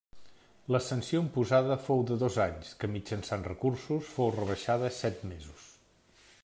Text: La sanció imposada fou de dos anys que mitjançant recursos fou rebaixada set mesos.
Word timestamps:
La 0.75 0.79
sanció 0.85 1.19
imposada 1.25 1.77
fou 1.89 2.01
de 2.13 2.17
dos 2.23 2.39
anys 2.47 2.71
que 2.79 2.91
mitjançant 2.95 3.47
recursos 3.49 4.11
fou 4.17 4.35
rebaixada 4.39 4.93
set 5.03 5.25
mesos. 5.35 5.71